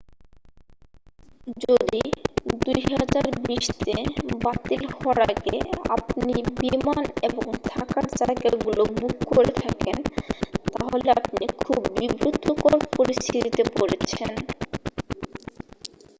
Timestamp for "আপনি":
5.95-6.33, 11.19-11.43